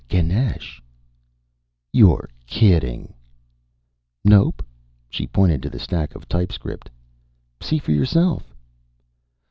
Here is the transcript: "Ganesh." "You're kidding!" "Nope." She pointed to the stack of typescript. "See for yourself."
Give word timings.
"Ganesh." 0.07 0.81
"You're 1.93 2.27
kidding!" 2.47 3.13
"Nope." 4.25 4.65
She 5.11 5.27
pointed 5.27 5.61
to 5.61 5.69
the 5.69 5.77
stack 5.77 6.15
of 6.15 6.27
typescript. 6.27 6.89
"See 7.61 7.77
for 7.77 7.91
yourself." 7.91 8.51